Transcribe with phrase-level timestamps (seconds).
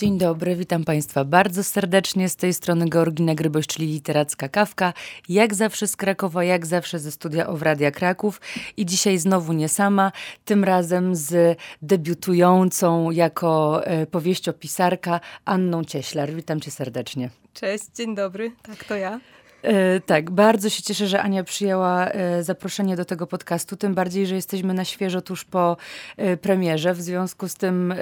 [0.00, 2.28] Dzień dobry, witam Państwa bardzo serdecznie.
[2.28, 4.92] Z tej strony Georgina Gryboś, czyli literacka kawka.
[5.28, 8.40] Jak zawsze z Krakowa, jak zawsze ze studia Owradia Kraków.
[8.76, 10.12] I dzisiaj znowu nie sama,
[10.44, 16.32] tym razem z debiutującą jako e, powieściopisarka Anną Cieślar.
[16.32, 17.30] Witam Cię serdecznie.
[17.54, 19.20] Cześć, dzień dobry, tak to ja.
[19.62, 24.26] E, tak, bardzo się cieszę, że Ania przyjęła e, zaproszenie do tego podcastu, tym bardziej,
[24.26, 25.76] że jesteśmy na świeżo tuż po
[26.16, 26.94] e, premierze.
[26.94, 27.94] W związku z tym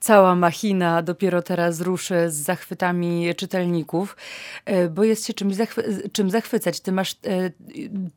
[0.00, 4.16] cała machina dopiero teraz ruszy z zachwytami czytelników,
[4.90, 6.80] bo jest się czymś zachwy czym zachwycać.
[6.80, 7.16] Ty masz,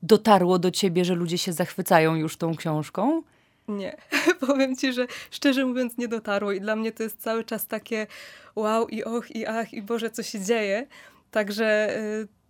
[0.03, 3.23] dotarło do ciebie, że ludzie się zachwycają już tą książką?
[3.67, 3.97] Nie,
[4.47, 8.07] powiem ci, że szczerze mówiąc nie dotarło i dla mnie to jest cały czas takie
[8.55, 10.87] wow i och i ach i Boże, co się dzieje.
[11.31, 11.95] Także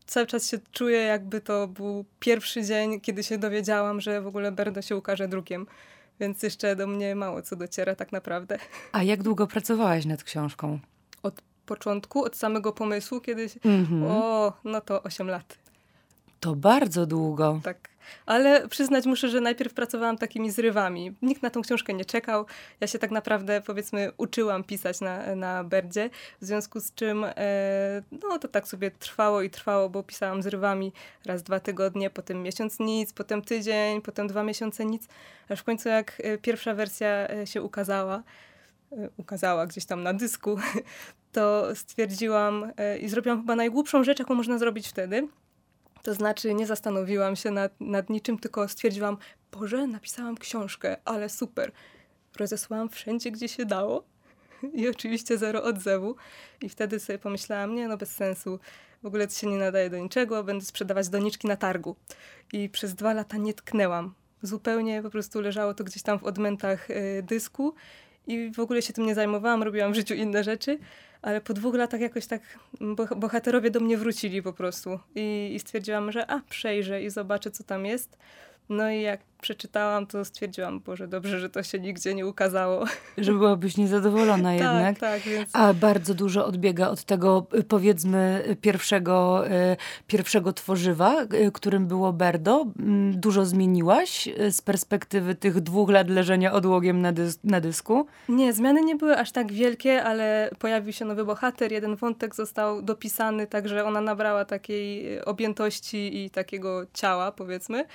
[0.05, 4.51] cały czas się czuję, jakby to był pierwszy dzień, kiedy się dowiedziałam, że w ogóle
[4.51, 5.67] Berdo się ukaże drukiem.
[6.19, 8.57] Więc jeszcze do mnie mało co dociera tak naprawdę.
[8.91, 10.79] A jak długo pracowałaś nad książką?
[11.23, 13.53] Od początku, od samego pomysłu kiedyś.
[13.65, 14.05] Mm -hmm.
[14.07, 15.57] O, no to 8 lat.
[16.39, 17.59] To bardzo długo.
[17.63, 17.90] Tak.
[18.25, 21.15] Ale przyznać muszę, że najpierw pracowałam takimi zrywami.
[21.21, 22.45] Nikt na tą książkę nie czekał.
[22.79, 26.09] Ja się tak naprawdę, powiedzmy, uczyłam pisać na, na Berdzie,
[26.41, 30.93] w związku z czym e, no to tak sobie trwało i trwało, bo pisałam zrywami
[31.25, 35.07] raz dwa tygodnie, potem miesiąc nic, potem tydzień, potem dwa miesiące nic,
[35.49, 38.23] aż w końcu jak e, pierwsza wersja e, się ukazała,
[38.91, 40.59] e, ukazała gdzieś tam na dysku,
[41.31, 45.27] to stwierdziłam i zrobiłam chyba najgłupszą rzecz, jaką można zrobić wtedy–
[46.03, 49.17] to znaczy nie zastanowiłam się nad, nad niczym, tylko stwierdziłam,
[49.51, 51.71] Boże, napisałam książkę, ale super.
[52.37, 54.03] Rozesłałam wszędzie, gdzie się dało
[54.73, 56.15] i oczywiście zero odzewu.
[56.61, 58.59] I wtedy sobie pomyślałam, nie no bez sensu,
[59.03, 61.95] w ogóle to się nie nadaje do niczego, będę sprzedawać doniczki na targu.
[62.53, 64.13] I przez dwa lata nie tknęłam.
[64.41, 67.73] Zupełnie po prostu leżało to gdzieś tam w odmętach y, dysku
[68.27, 70.79] i w ogóle się tym nie zajmowałam, robiłam w życiu inne rzeczy
[71.21, 72.59] ale po dwóch latach jakoś tak
[73.15, 77.63] bohaterowie do mnie wrócili po prostu i, i stwierdziłam, że a, przejrzę i zobaczę, co
[77.63, 78.17] tam jest.
[78.69, 82.85] No i jak przeczytałam, to stwierdziłam, Boże, dobrze, że to się nigdzie nie ukazało.
[83.17, 84.99] Że byłabyś niezadowolona tak, jednak.
[84.99, 85.49] Tak, więc...
[85.53, 89.77] A bardzo dużo odbiega od tego, y, powiedzmy, pierwszego, y,
[90.07, 92.65] pierwszego tworzywa, y, którym było Berdo.
[92.79, 98.05] Mm, dużo zmieniłaś z perspektywy tych dwóch lat leżenia odłogiem na, dys na dysku?
[98.29, 102.81] Nie, zmiany nie były aż tak wielkie, ale pojawił się nowy bohater, jeden wątek został
[102.81, 107.85] dopisany, także ona nabrała takiej objętości i takiego ciała, powiedzmy.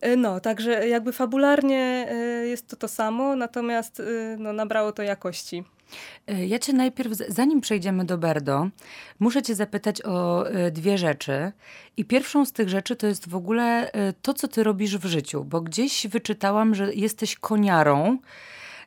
[0.00, 2.14] E, no, także jakby fabularnie e,
[2.46, 4.04] jest to to samo, natomiast e,
[4.38, 5.64] no, nabrało to jakości.
[6.46, 8.68] Ja cię najpierw, zanim przejdziemy do Berdo,
[9.18, 11.52] muszę cię zapytać o dwie rzeczy.
[11.96, 13.90] I pierwszą z tych rzeczy to jest w ogóle
[14.22, 18.18] to, co ty robisz w życiu, bo gdzieś wyczytałam, że jesteś koniarą.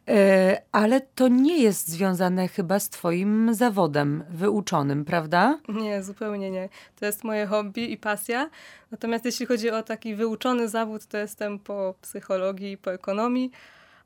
[0.08, 5.60] E, ale to nie jest związane chyba z Twoim zawodem wyuczonym, prawda?
[5.70, 6.70] Nie, zupełnie nie.
[7.00, 8.50] To jest moje hobby i pasja.
[8.92, 13.52] Natomiast jeśli chodzi o taki wyuczony zawód, to jestem po psychologii, po ekonomii,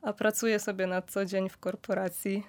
[0.02, 2.44] a pracuję sobie na co dzień w korporacji.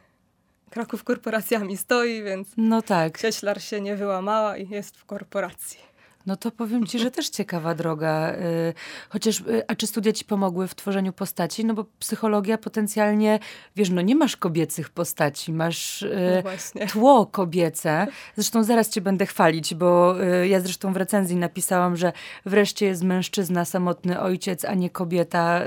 [0.71, 3.19] Kraków korporacjami stoi, więc no tak.
[3.19, 5.79] Cieślar się nie wyłamała i jest w korporacji.
[6.27, 8.33] No to powiem ci, że też ciekawa droga.
[8.35, 8.75] Y,
[9.09, 11.65] chociaż, y, a czy studia ci pomogły w tworzeniu postaci?
[11.65, 13.39] No bo psychologia potencjalnie,
[13.77, 16.43] wiesz, no nie masz kobiecych postaci, masz y,
[16.75, 18.07] no tło kobiece.
[18.37, 20.15] Zresztą zaraz cię będę chwalić, bo
[20.45, 22.13] ja zresztą w recenzji napisałam, że
[22.47, 25.61] wreszcie jest mężczyzna, samotny ojciec, a nie kobieta.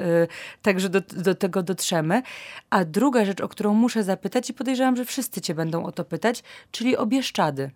[0.61, 2.21] Także do, do tego dotrzemy.
[2.69, 6.05] A druga rzecz, o którą muszę zapytać i podejrzewam, że wszyscy cię będą o to
[6.05, 7.71] pytać, czyli o Bieszczady.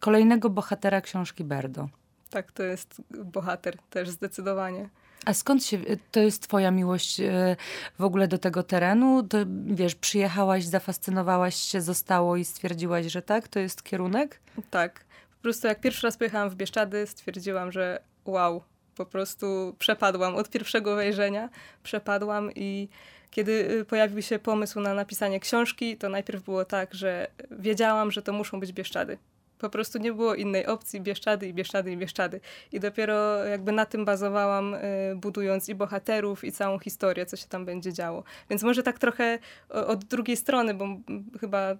[0.00, 1.88] Kolejnego bohatera książki Berdo.
[2.30, 4.88] Tak, to jest bohater też zdecydowanie.
[5.24, 5.78] A skąd się,
[6.12, 7.56] to jest twoja miłość e,
[7.98, 9.22] w ogóle do tego terenu?
[9.22, 14.40] To, wiesz, przyjechałaś, zafascynowałaś się, zostało i stwierdziłaś, że tak, to jest kierunek?
[14.70, 15.04] Tak.
[15.36, 18.62] Po prostu jak pierwszy raz pojechałam w Bieszczady, stwierdziłam, że wow,
[18.96, 20.34] po prostu przepadłam.
[20.36, 21.48] Od pierwszego wejrzenia
[21.82, 22.88] przepadłam i
[23.30, 28.22] kiedy y, pojawił się pomysł na napisanie książki, to najpierw było tak, że wiedziałam, że
[28.22, 29.18] to muszą być Bieszczady.
[29.58, 32.40] Po prostu nie było innej opcji, Bieszczady i Bieszczady i Bieszczady.
[32.72, 34.78] I dopiero jakby na tym bazowałam, y,
[35.16, 38.24] budując i bohaterów, i całą historię, co się tam będzie działo.
[38.50, 39.38] Więc może tak trochę
[39.68, 40.86] od drugiej strony, bo
[41.40, 41.76] chyba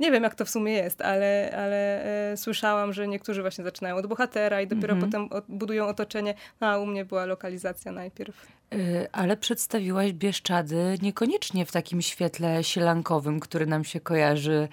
[0.00, 3.96] nie wiem, jak to w sumie jest, ale, ale y, słyszałam, że niektórzy właśnie zaczynają
[3.96, 5.10] od bohatera i dopiero mhm.
[5.10, 6.34] potem od, budują otoczenie.
[6.60, 8.46] No, a u mnie była lokalizacja najpierw.
[8.74, 14.68] Y, ale przedstawiłaś Bieszczady niekoniecznie w takim świetle sielankowym, który nam się kojarzy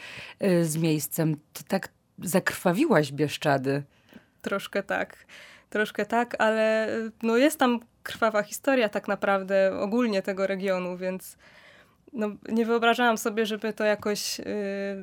[0.62, 1.38] z miejscem.
[1.54, 1.90] To tak
[2.24, 3.84] zakrwawiłaś Bieszczady.
[4.42, 5.26] Troszkę tak.
[5.70, 6.88] Troszkę tak, ale
[7.24, 11.38] no jest tam krwawa historia tak naprawdę ogólnie tego regionu, więc
[12.14, 14.46] no, nie wyobrażałam sobie, żeby to jakoś yy,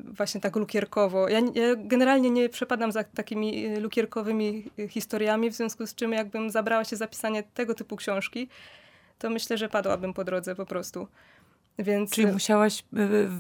[0.04, 1.28] właśnie tak lukierkowo.
[1.28, 6.12] Ja, ja, generalnie nie przepadam za takimi y, lukierkowymi y, historiami, w związku z czym
[6.12, 8.48] jakbym zabrała się za pisanie tego typu książki,
[9.18, 11.08] to myślę, że padłabym po drodze po prostu.
[11.78, 12.10] Więc...
[12.10, 12.84] Czyli y, musiałaś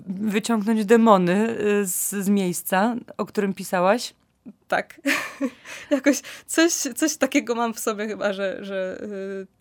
[0.06, 4.14] wyciągnąć demony z, z miejsca, o którym pisałaś?
[4.68, 5.00] Tak.
[5.90, 9.06] Jakoś coś, coś takiego mam w sobie chyba, że, że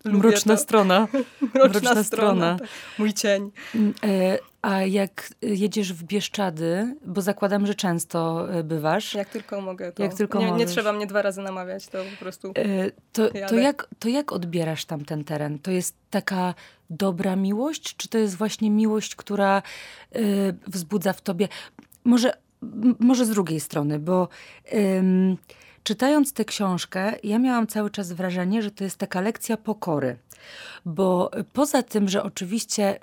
[0.06, 0.62] yy, Mroczna to.
[0.62, 1.08] strona.
[1.54, 2.04] Mroczna, Mroczna strona.
[2.04, 2.58] strona.
[2.60, 2.68] Tak.
[2.98, 3.52] Mój cień.
[3.76, 9.14] Mm, e, a jak jedziesz w Bieszczady, bo zakładam, że często e, bywasz.
[9.14, 9.92] Jak tylko mogę.
[9.92, 13.30] To jak tylko nie, nie trzeba mnie dwa razy namawiać, to po prostu e, to,
[13.50, 15.60] to, jak, to jak odbierasz tam ten teren?
[15.60, 16.54] To jest taka
[16.90, 19.58] dobra miłość, czy to jest właśnie miłość, która
[20.12, 20.20] e,
[20.68, 21.48] wzbudza w tobie...
[22.04, 22.34] Może
[23.00, 24.28] może z drugiej strony, bo
[24.74, 25.38] ym,
[25.84, 30.18] czytając tę książkę, ja miałam cały czas wrażenie, że to jest taka lekcja pokory.
[30.86, 33.00] Bo poza tym, że oczywiście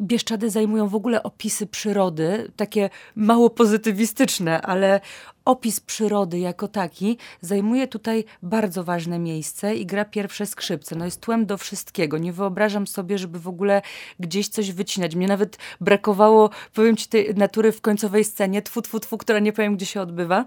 [0.00, 5.00] Bieszczady zajmują w ogóle opisy przyrody, takie mało pozytywistyczne, ale
[5.46, 10.96] opis przyrody jako taki zajmuje tutaj bardzo ważne miejsce i gra pierwsze skrzypce.
[10.96, 12.18] No jest tłem do wszystkiego.
[12.18, 13.82] Nie wyobrażam sobie, żeby w ogóle
[14.20, 15.14] gdzieś coś wycinać.
[15.14, 19.52] Mnie nawet brakowało, powiem ci, tej natury w końcowej scenie, tfu, tfu, tfu, która nie
[19.52, 20.44] powiem, gdzie się odbywa.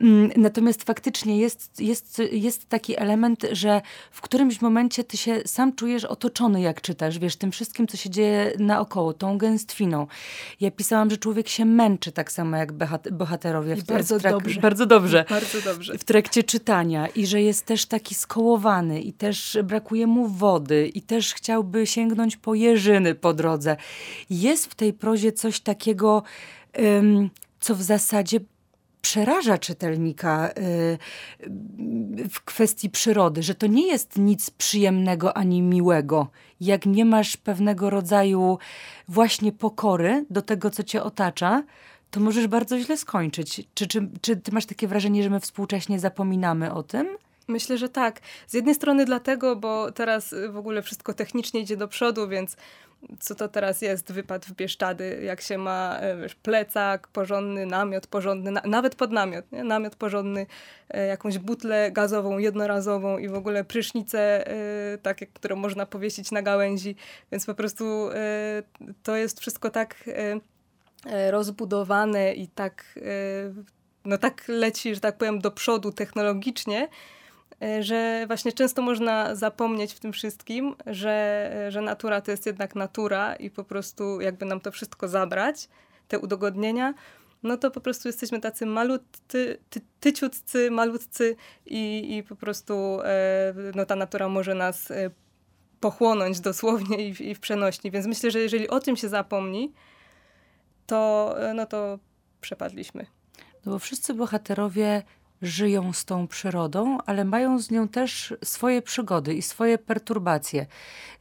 [0.00, 5.74] Mm, natomiast faktycznie jest, jest, jest taki element, że w którymś momencie ty się sam
[5.74, 10.06] czujesz otoczony, jak czytasz, wiesz, tym wszystkim, co się dzieje naokoło, tą gęstwiną.
[10.60, 12.72] Ja pisałam, że człowiek się męczy tak samo jak
[13.12, 14.60] bohaterowie w, bardzo dobrze.
[14.60, 15.24] Bardzo dobrze.
[15.30, 15.98] Bardzo dobrze.
[15.98, 21.02] W trakcie czytania i że jest też taki skołowany i też brakuje mu wody i
[21.02, 23.76] też chciałby sięgnąć po jeżyny po drodze.
[24.30, 26.22] Jest w tej prozie coś takiego,
[26.78, 28.40] um, co w zasadzie
[29.04, 30.98] przeraża czytelnika y,
[32.30, 36.28] w kwestii przyrody, że to nie jest nic przyjemnego ani miłego.
[36.60, 38.58] Jak nie masz pewnego rodzaju
[39.08, 41.62] właśnie pokory do tego, co cię otacza,
[42.14, 43.62] to możesz bardzo źle skończyć.
[43.74, 47.08] Czy, czy, czy ty masz takie wrażenie, że my współcześnie zapominamy o tym?
[47.48, 48.20] Myślę, że tak.
[48.46, 52.56] Z jednej strony dlatego, bo teraz w ogóle wszystko technicznie idzie do przodu, więc
[53.20, 58.06] co to teraz jest wypad w Bieszczady, jak się ma e, wiesz, plecak porządny, namiot
[58.06, 59.64] porządny, na, nawet pod namiot, nie?
[59.64, 60.46] namiot porządny,
[60.90, 66.42] e, jakąś butlę gazową, jednorazową i w ogóle prysznicę e, takie, którą można powiesić na
[66.42, 66.96] gałęzi,
[67.32, 68.62] więc po prostu e,
[69.02, 70.40] to jest wszystko tak E,
[71.30, 73.54] rozbudowane i tak, e,
[74.04, 76.88] no tak leci, że tak powiem, do przodu technologicznie,
[77.62, 82.74] e, że właśnie często można zapomnieć w tym wszystkim, że, że natura to jest jednak
[82.74, 85.68] natura i po prostu jakby nam to wszystko zabrać,
[86.08, 86.94] te udogodnienia,
[87.42, 91.36] no to po prostu jesteśmy tacy malutcy, ty, tyciutcy, malutcy
[91.66, 92.98] i, i po prostu
[93.74, 94.92] no, ta natura może nas
[95.80, 97.90] pochłonąć dosłownie i w, i w przenośni.
[97.90, 99.72] Więc myślę, że jeżeli o tym się zapomni,
[100.86, 101.98] to, e, no to
[102.40, 103.06] przepadliśmy.
[103.66, 105.02] No bo wszyscy bohaterowie
[105.42, 110.66] żyją z tą przyrodą, ale mają z nią też swoje przygody i swoje perturbacje.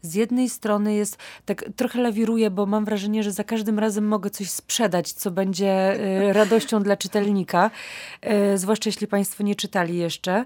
[0.01, 4.29] Z jednej strony jest, tak trochę lawiruję, bo mam wrażenie, że za każdym razem mogę
[4.29, 5.95] coś sprzedać, co będzie
[6.29, 7.71] y, radością dla czytelnika,
[8.53, 10.45] y, zwłaszcza jeśli Państwo nie czytali jeszcze.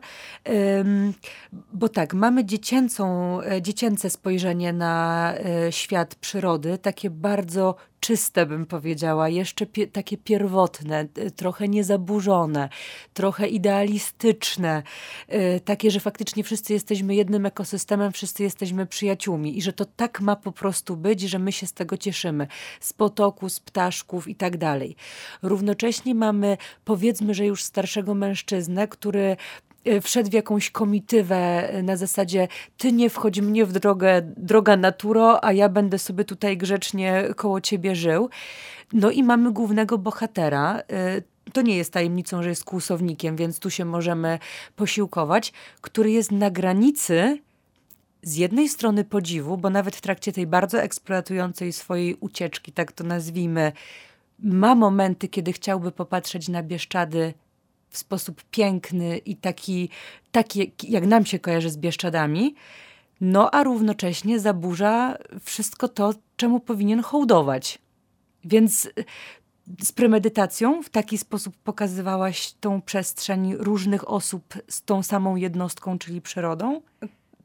[1.74, 5.34] bo tak, mamy dziecięcą, dziecięce spojrzenie na
[5.70, 12.70] świat przyrody, takie bardzo czyste, bym powiedziała, jeszcze pie takie pierwotne, trochę niezaburzone,
[13.14, 14.84] trochę idealistyczne,
[15.30, 20.22] yy, takie, że faktycznie wszyscy jesteśmy jednym ekosystemem, wszyscy jesteśmy przyjaciółmi i że to tak
[20.22, 22.48] ma po prostu być, że my się z tego cieszymy,
[22.80, 24.96] z potoku, z ptaszków i tak dalej.
[25.42, 29.38] Równocześnie mamy, powiedzmy, że już starszego mężczyznę, który E,
[30.02, 31.36] wszedł w jakąś komitywę
[31.70, 36.26] e, na zasadzie ty nie wchodź mnie w drogę, droga naturo, a ja będę sobie
[36.26, 38.30] tutaj grzecznie koło ciebie żył.
[38.94, 41.22] No i mamy głównego bohatera, e,
[41.54, 44.40] to nie jest tajemnicą, że jest kłusownikiem, więc tu się możemy
[44.76, 47.40] posiłkować, który jest na granicy
[48.22, 53.04] z jednej strony podziwu, bo nawet w trakcie tej bardzo eksploatującej swojej ucieczki, tak to
[53.04, 53.72] nazwijmy,
[54.40, 57.34] ma momenty, kiedy chciałby popatrzeć na Bieszczady
[57.90, 59.90] w sposób piękny i taki,
[60.32, 62.56] taki jak nam się kojarzy z Bieszczadami,
[63.22, 67.80] no a równocześnie zaburza wszystko to, czemu powinien hołdować.
[68.46, 68.92] Więc y,
[69.84, 76.22] z premedytacją w taki sposób pokazywałaś tą przestrzeń różnych osób z tą samą jednostką, czyli
[76.22, 76.82] przyrodą?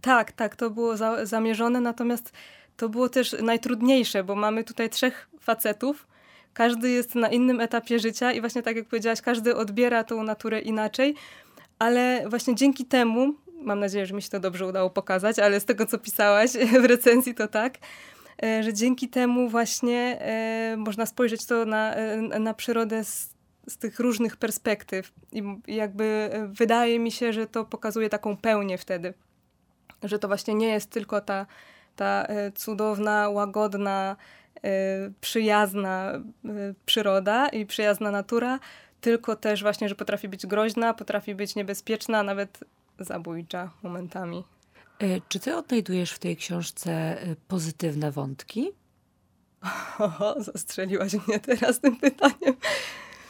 [0.00, 2.32] Tak, tak, to było za zamierzone, natomiast
[2.76, 6.06] to było też najtrudniejsze, bo mamy tutaj trzech facetów,
[6.52, 10.60] każdy jest na innym etapie życia i właśnie tak jak powiedziałaś, każdy odbiera tą naturę
[10.60, 11.14] inaczej,
[11.78, 15.64] ale właśnie dzięki temu, mam nadzieję, że mi się to dobrze udało pokazać, ale z
[15.64, 16.50] tego co pisałaś
[16.82, 17.78] w recenzji to tak,
[18.42, 21.94] e, że dzięki temu właśnie e, można spojrzeć to na,
[22.40, 23.34] na przyrodę z,
[23.68, 25.12] z tych różnych perspektyw.
[25.32, 29.14] I jakby wydaje mi się, że to pokazuje taką pełnię wtedy.
[30.02, 31.46] Że to właśnie nie jest tylko ta,
[31.96, 34.16] ta cudowna, łagodna,
[35.20, 36.12] przyjazna
[36.86, 38.58] przyroda i przyjazna natura,
[39.00, 42.60] tylko też właśnie, że potrafi być groźna, potrafi być niebezpieczna, nawet
[42.98, 44.44] zabójcza momentami.
[44.98, 47.16] E, czy ty odnajdujesz w tej książce
[47.48, 48.72] pozytywne wątki?
[49.98, 52.56] Oho, zastrzeliłaś mnie teraz tym pytaniem.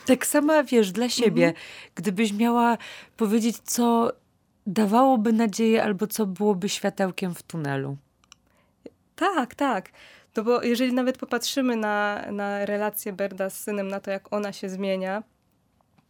[0.07, 1.65] Tak sama wiesz, dla siebie, mhm.
[1.95, 2.79] gdybyś miała
[3.17, 4.13] powiedzieć, co
[4.67, 7.97] dawałoby nadzieję albo co byłoby światełkiem w tunelu.
[9.17, 9.91] Tak, tak.
[10.33, 14.53] To bo jeżeli nawet popatrzymy na, na relację Berda z synem, na to, jak ona
[14.53, 15.23] się zmienia,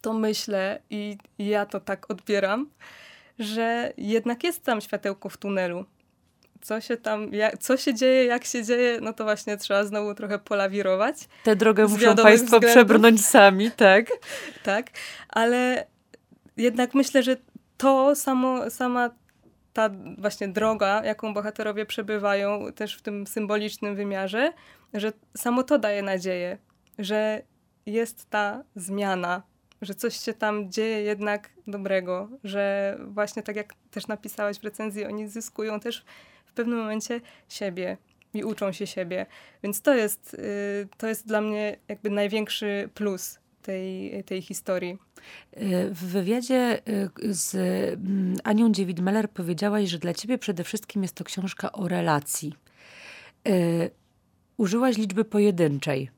[0.00, 2.71] to myślę i ja to tak odbieram,
[3.38, 5.85] że jednak jest tam światełko w tunelu.
[6.61, 10.14] Co się tam, jak, co się dzieje, jak się dzieje, no to właśnie trzeba znowu
[10.14, 11.17] trochę polawirować.
[11.45, 12.71] Tę drogę muszą Państwo względów.
[12.71, 14.07] przebrnąć sami, tak?
[14.64, 14.87] tak,
[15.29, 15.87] ale
[16.57, 17.37] jednak myślę, że
[17.76, 19.11] to samo, sama
[19.73, 24.52] ta właśnie droga, jaką bohaterowie przebywają, też w tym symbolicznym wymiarze,
[24.95, 26.59] że samo to daje nadzieję,
[26.99, 27.43] że
[27.87, 29.43] jest ta zmiana,
[29.83, 35.05] że coś się tam dzieje jednak dobrego, że właśnie tak jak też napisałaś w recenzji,
[35.05, 36.05] oni zyskują też
[36.47, 37.97] w pewnym momencie siebie
[38.35, 39.26] i uczą się siebie.
[39.62, 44.99] Więc to jest, y, to jest dla mnie jakby największy plus tej, tej historii.
[45.90, 46.81] W wywiadzie
[47.25, 51.88] y, z mm, Anią Dziewid-Meller powiedziałaś, że dla ciebie przede wszystkim jest to książka o
[51.88, 52.54] relacji.
[53.49, 53.90] Y,
[54.57, 56.11] użyłaś liczby pojedynczej.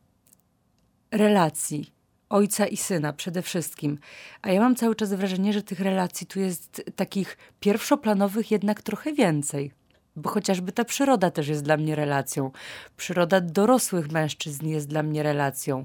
[1.10, 1.94] Relacji
[2.28, 3.98] ojca i syna przede wszystkim.
[4.42, 9.12] A ja mam cały czas wrażenie, że tych relacji tu jest takich pierwszoplanowych jednak trochę
[9.12, 9.70] więcej.
[10.16, 12.50] Bo chociażby ta przyroda też jest dla mnie relacją.
[12.96, 15.84] Przyroda dorosłych mężczyzn jest dla mnie relacją.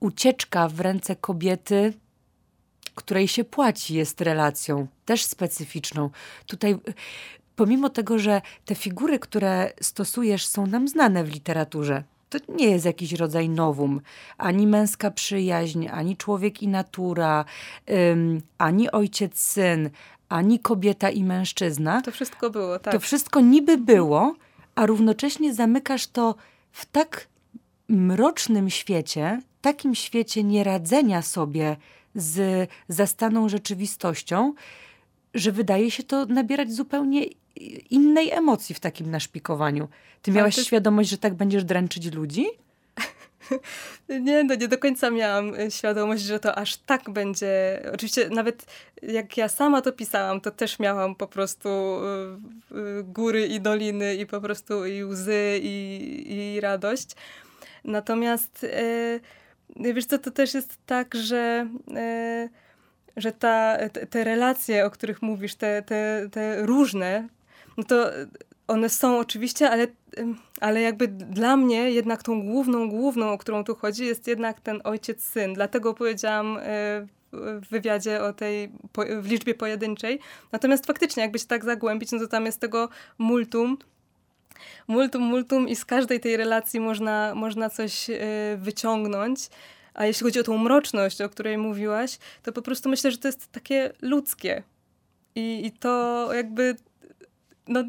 [0.00, 1.92] Ucieczka w ręce kobiety,
[2.94, 6.10] której się płaci, jest relacją, też specyficzną.
[6.46, 6.76] Tutaj
[7.56, 12.84] pomimo tego, że te figury, które stosujesz, są nam znane w literaturze, to nie jest
[12.84, 14.00] jakiś rodzaj nowum.
[14.38, 17.44] Ani męska przyjaźń, ani człowiek i natura,
[17.88, 19.90] um, ani ojciec-syn,
[20.28, 22.02] ani kobieta i mężczyzna.
[22.02, 22.92] To wszystko było, tak.
[22.92, 24.34] To wszystko niby było,
[24.74, 26.34] a równocześnie zamykasz to
[26.72, 27.28] w tak
[27.88, 31.76] mrocznym świecie, takim świecie nieradzenia sobie
[32.14, 34.54] z zastaną rzeczywistością,
[35.34, 37.24] że wydaje się to nabierać zupełnie
[37.90, 39.88] innej emocji w takim naszpikowaniu.
[40.22, 40.64] Ty miałaś ty...
[40.64, 42.46] świadomość, że tak będziesz dręczyć ludzi?
[44.08, 47.82] Nie, no nie do końca miałam y, świadomość, że to aż tak będzie.
[47.94, 48.66] Oczywiście nawet
[49.02, 54.14] jak ja sama to pisałam, to też miałam po prostu y, y, góry i doliny
[54.14, 57.10] i po prostu i łzy i, i radość.
[57.84, 58.66] Natomiast
[59.76, 61.66] wiesz co, to też jest tak, że
[63.16, 67.28] że ta, te, te relacje, o których mówisz, te, te, te różne,
[67.76, 68.10] no to
[68.68, 69.86] one są oczywiście, ale,
[70.60, 74.80] ale jakby dla mnie jednak tą główną, główną, o którą tu chodzi, jest jednak ten
[74.84, 75.54] ojciec-syn.
[75.54, 76.60] Dlatego powiedziałam e,
[77.32, 78.72] w wywiadzie o tej,
[79.20, 80.20] w liczbie pojedynczej.
[80.52, 83.78] Natomiast faktycznie, jakby się tak zagłębić, no to tam jest tego multum,
[84.88, 88.16] multum, multum i z każdej tej relacji można, można coś e,
[88.58, 89.40] wyciągnąć.
[89.94, 93.28] A jeśli chodzi o tą mroczność, o której mówiłaś, to po prostu myślę, że to
[93.28, 94.62] jest takie ludzkie.
[95.34, 96.76] I, i to jakby
[97.68, 97.84] no,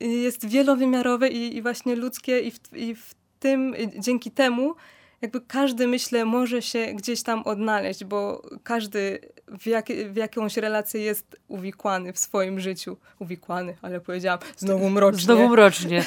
[0.00, 4.74] jest wielowymiarowe i, i właśnie ludzkie i w, i w tym, dzięki temu
[5.22, 9.18] jakby każdy, myślę, może się gdzieś tam odnaleźć, bo każdy
[9.60, 12.96] w, jak, w jakąś relację jest uwikłany w swoim życiu.
[13.18, 15.22] Uwikłany, ale powiedziałam znowu mrocznie.
[15.22, 16.04] Znowu mrocznie.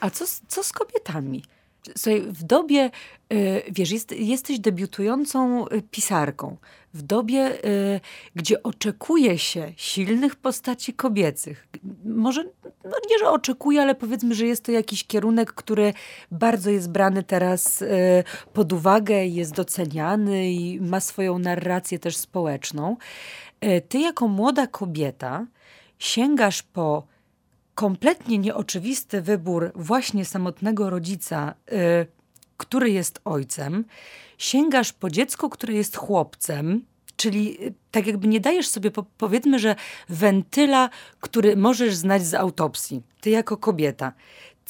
[0.00, 1.42] A co, co z kobietami?
[1.96, 2.90] Słuchaj, w dobie,
[3.32, 6.56] y, wiesz, jest, jesteś debiutującą y, pisarką.
[6.94, 8.00] W dobie, y,
[8.34, 11.68] gdzie oczekuje się silnych postaci kobiecych.
[12.04, 12.44] Może
[12.84, 15.92] no nie, że oczekuje, ale powiedzmy, że jest to jakiś kierunek, który
[16.30, 17.84] bardzo jest brany teraz
[18.52, 22.96] pod uwagę, jest doceniany i ma swoją narrację też społeczną.
[23.88, 25.46] Ty, jako młoda kobieta,
[25.98, 27.06] sięgasz po
[27.74, 32.06] kompletnie nieoczywisty wybór właśnie samotnego rodzica, y,
[32.56, 33.84] który jest ojcem,
[34.38, 36.84] sięgasz po dziecko, które jest chłopcem,
[37.16, 39.76] czyli y, tak jakby nie dajesz sobie, po, powiedzmy, że
[40.08, 44.12] wentyla, który możesz znać z autopsji, ty jako kobieta.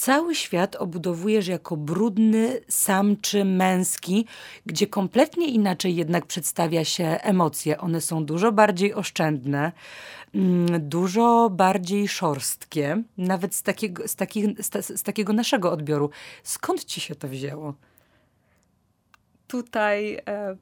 [0.01, 4.27] Cały świat obudowujesz jako brudny, samczy, męski,
[4.67, 7.79] gdzie kompletnie inaczej jednak przedstawia się emocje.
[7.79, 9.73] One są dużo bardziej oszczędne,
[10.35, 16.11] mm, dużo bardziej szorstkie, nawet z takiego, z, takich, z, z takiego naszego odbioru.
[16.43, 17.75] Skąd ci się to wzięło?
[19.47, 20.57] Tutaj e,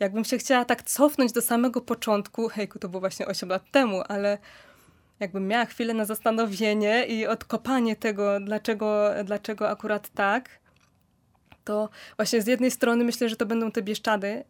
[0.00, 4.02] jakbym się chciała tak cofnąć do samego początku, hejku, to było właśnie 8 lat temu,
[4.08, 4.38] ale
[5.20, 10.60] jakbym miała chwilę na zastanowienie i odkopanie tego, dlaczego, dlaczego akurat tak,
[11.64, 14.44] to właśnie z jednej strony myślę, że to będą te Bieszczady,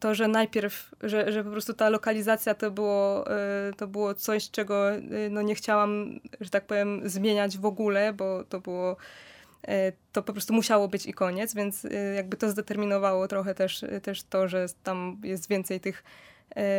[0.00, 4.50] to, że najpierw, że, że po prostu ta lokalizacja to było, e, to było coś,
[4.50, 5.00] czego e,
[5.30, 8.96] no, nie chciałam, że tak powiem, zmieniać w ogóle, bo to było
[9.68, 11.86] E, to po prostu musiało być i koniec, więc
[12.16, 16.04] jakby to zdeterminowało trochę też, też to, że tam jest więcej tych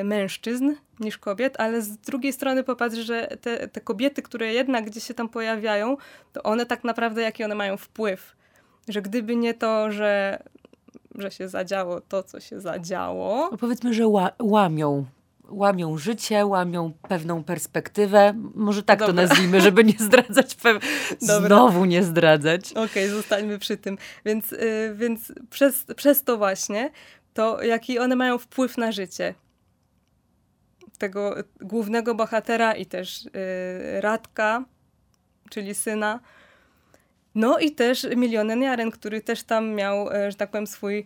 [0.03, 5.03] mężczyzn niż kobiet, ale z drugiej strony popatrz, że te, te kobiety, które jednak gdzieś
[5.03, 5.97] się tam pojawiają,
[6.33, 8.35] to one tak naprawdę jaki one mają wpływ.
[8.87, 10.43] Że gdyby nie to, że,
[11.15, 13.49] że się zadziało to, co się zadziało.
[13.51, 15.05] No powiedzmy, że ła łamią
[15.49, 18.33] łamią życie, łamią pewną perspektywę.
[18.55, 19.13] Może tak Dobra.
[19.13, 20.57] to nazwijmy, żeby nie zdradzać.
[21.19, 22.71] Znowu nie zdradzać.
[22.71, 23.97] Okej, okay, zostańmy przy tym.
[24.25, 26.91] Więc, yy, więc przez, przez to właśnie,
[27.33, 29.33] to jaki one mają wpływ na życie
[31.03, 34.65] tego głównego bohatera i też yy, Radka,
[35.49, 36.19] czyli syna.
[37.35, 41.05] No i też Milioneniaren, który też tam miał, y, że tak powiem, swój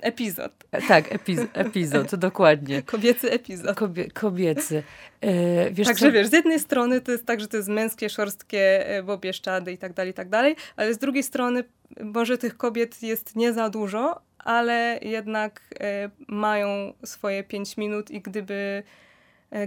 [0.00, 0.52] Epizod.
[0.88, 2.82] Tak, epiz epizod, dokładnie.
[2.82, 3.76] Kobiecy epizod.
[3.76, 4.82] Kobie kobiecy.
[5.20, 6.12] E, wiesz Także co?
[6.12, 9.78] wiesz, z jednej strony to jest tak, że to jest męskie, szorstkie, e, bobieszczady i
[9.78, 11.64] tak dalej, i tak dalej, ale z drugiej strony
[12.00, 18.20] może tych kobiet jest nie za dużo, ale jednak e, mają swoje pięć minut i
[18.20, 18.82] gdyby, e,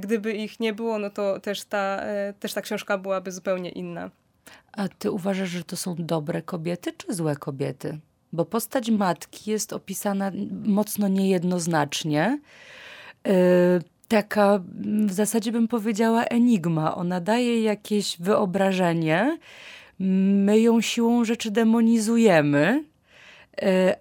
[0.01, 4.09] gdyby ich nie było, no to też ta, e, też ta książka byłaby zupełnie inna.
[4.71, 7.99] A ty uważasz, że to są dobre kobiety czy złe kobiety?
[8.33, 10.31] bo postać matki jest opisana
[10.65, 12.39] mocno niejednoznacznie.
[13.25, 13.31] Yy,
[14.07, 14.59] taka
[15.05, 16.95] w zasadzie bym powiedziała enigma.
[16.95, 19.37] Ona daje jakieś wyobrażenie,
[19.99, 22.83] my ją siłą rzeczy demonizujemy.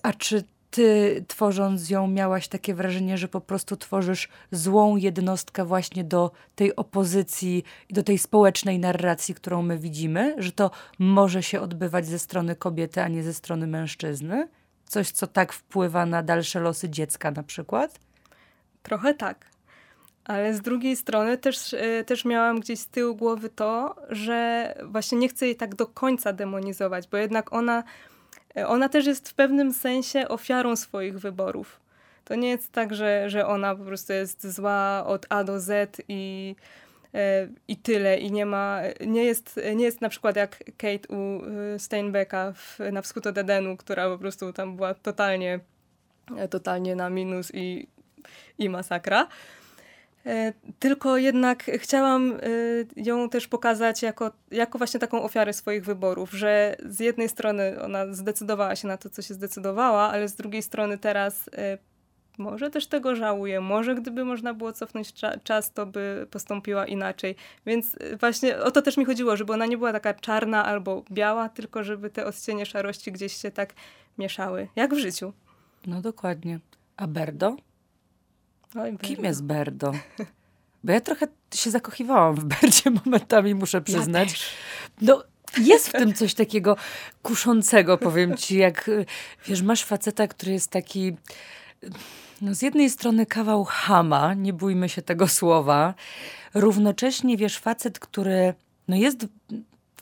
[0.02, 6.04] A czy ty tworząc ją miałaś takie wrażenie, że po prostu tworzysz złą jednostkę właśnie
[6.04, 11.60] do tej opozycji i do tej społecznej narracji, którą my widzimy, że to może się
[11.60, 14.48] odbywać ze strony kobiety, a nie ze strony mężczyzny?
[14.86, 18.00] Coś, co tak wpływa na dalsze losy dziecka na przykład?
[18.82, 19.46] Trochę tak.
[20.24, 25.18] Ale z drugiej strony też, e, też miałam gdzieś z tyłu głowy to, że właśnie
[25.18, 27.84] nie chcę jej tak do końca demonizować, bo jednak ona
[28.66, 31.80] ona też jest w pewnym sensie ofiarą swoich wyborów.
[32.24, 36.02] To nie jest tak, że, że ona po prostu jest zła od A do Z
[36.08, 36.56] i,
[37.14, 38.18] e, i tyle.
[38.18, 41.42] I nie ma, nie jest, nie jest na przykład jak Kate u
[41.74, 45.60] e, Steinbecka w, na wschód od Edenu, która po prostu tam była totalnie,
[46.50, 47.86] totalnie na minus i,
[48.58, 49.28] i masakra.
[50.26, 56.30] E, tylko jednak chciałam e, ją też pokazać jako, jako właśnie taką ofiarę swoich wyborów,
[56.32, 60.62] że z jednej strony ona zdecydowała się na to, co się zdecydowała, ale z drugiej
[60.62, 61.78] strony teraz e,
[62.38, 67.34] może też tego żałuje, może gdyby można było cofnąć cza czas, to by postąpiła inaczej.
[67.66, 71.48] Więc właśnie o to też mi chodziło, żeby ona nie była taka czarna albo biała,
[71.48, 73.74] tylko żeby te odcienie szarości gdzieś się tak
[74.18, 75.32] mieszały, jak w życiu.
[75.86, 76.60] No dokładnie.
[76.96, 77.56] A Berdo?
[78.76, 79.92] Oj, Kim jest Berdo?
[80.84, 84.52] Bo ja trochę się zakochiwałam w Berdzie momentami, muszę przyznać.
[85.02, 85.24] Ja no,
[85.58, 86.76] jest w tym coś takiego
[87.22, 88.90] kuszącego, powiem ci, jak
[89.46, 91.16] wiesz, masz faceta, który jest taki
[92.40, 95.94] no z jednej strony kawał hama, nie bójmy się tego słowa,
[96.54, 98.54] równocześnie wiesz, facet, który
[98.88, 99.26] no jest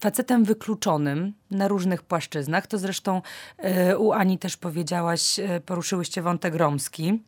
[0.01, 3.23] facetem wykluczonym na różnych płaszczyznach, to zresztą
[3.91, 7.23] y, u Ani też powiedziałaś, y, poruszyłyście wątek romski,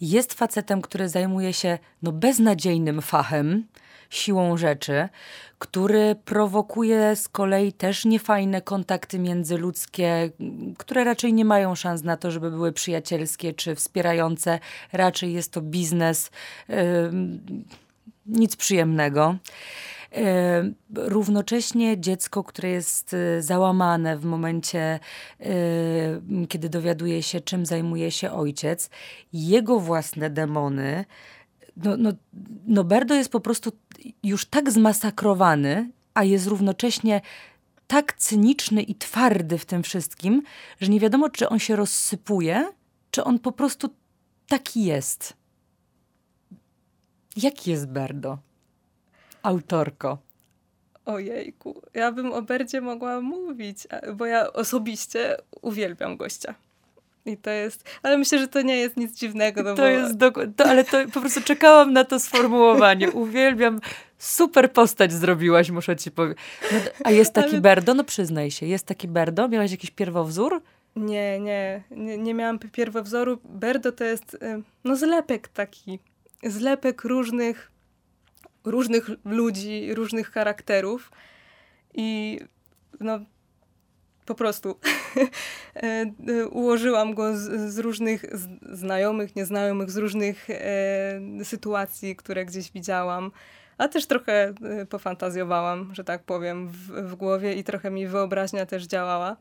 [0.00, 3.66] jest facetem, który zajmuje się no, beznadziejnym fachem,
[4.10, 5.08] siłą rzeczy,
[5.58, 10.30] który prowokuje z kolei też niefajne kontakty międzyludzkie,
[10.78, 14.58] które raczej nie mają szans na to, żeby były przyjacielskie czy wspierające.
[14.92, 16.30] Raczej jest to biznes,
[16.68, 16.76] yy,
[18.26, 19.36] nic przyjemnego.
[20.12, 25.00] E, równocześnie dziecko, które jest e, załamane w momencie,
[25.40, 25.46] e,
[26.48, 28.90] kiedy dowiaduje się, czym zajmuje się ojciec,
[29.32, 31.04] jego własne demony.
[31.76, 32.12] No, no,
[32.66, 33.72] no Berdo jest po prostu
[34.22, 37.20] już tak zmasakrowany, a jest równocześnie
[37.86, 40.42] tak cyniczny i twardy w tym wszystkim,
[40.80, 42.68] że nie wiadomo, czy on się rozsypuje,
[43.10, 43.88] czy on po prostu
[44.48, 45.36] taki jest.
[47.36, 48.38] Jaki jest Berdo?
[49.42, 50.18] Autorko?
[51.06, 56.54] Ojejku, ja bym o Berdzie mogła mówić, bo ja osobiście uwielbiam gościa.
[57.26, 59.62] I to jest, ale myślę, że to nie jest nic dziwnego.
[59.62, 59.88] No to bo...
[59.88, 60.18] jest,
[60.56, 63.10] to, ale to po prostu czekałam na to sformułowanie.
[63.24, 63.80] Uwielbiam,
[64.18, 66.44] super postać zrobiłaś, muszę ci powiedzieć.
[66.72, 67.60] No, a jest taki ale...
[67.60, 67.94] Berdo?
[67.94, 69.48] No przyznaj się, jest taki Berdo?
[69.48, 70.62] Miałaś jakiś pierwowzór?
[70.96, 73.38] Nie, nie, nie, nie miałam pierwowzoru.
[73.44, 74.36] Berdo to jest,
[74.84, 75.98] no zlepek taki,
[76.42, 77.70] zlepek różnych,
[78.64, 81.10] różnych ludzi, różnych charakterów
[81.94, 82.38] i
[83.00, 83.20] no
[84.26, 84.76] po prostu
[85.76, 88.24] e, e, ułożyłam go z, z różnych
[88.72, 93.30] znajomych, nieznajomych, z różnych e, sytuacji, które gdzieś widziałam.
[93.78, 98.66] A też trochę e, pofantazjowałam, że tak powiem, w, w głowie i trochę mi wyobraźnia
[98.66, 99.36] też działała.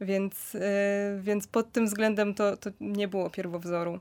[0.00, 4.00] Więc, e, więc pod tym względem to, to nie było pierwowzoru.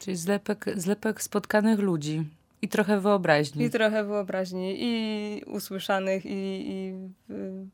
[0.00, 2.24] Czyli zlepek, zlepek spotkanych ludzi.
[2.62, 3.64] I trochę wyobraźni.
[3.64, 4.74] I trochę wyobraźni.
[4.78, 6.94] I usłyszanych, i, i
[7.30, 7.66] y,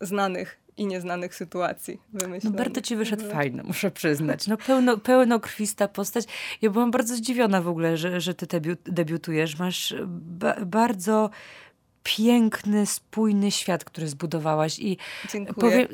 [0.00, 2.00] znanych i nieznanych sytuacji
[2.44, 4.46] No bardzo ci wyszedł fajny, muszę przyznać.
[4.46, 6.24] No pełno, pełnokrwista postać.
[6.62, 9.58] Ja byłam bardzo zdziwiona w ogóle, że, że ty debiut, debiutujesz.
[9.58, 11.30] Masz ba bardzo
[12.02, 14.78] piękny, spójny świat, który zbudowałaś.
[14.78, 14.98] I
[15.32, 15.88] Dziękuję.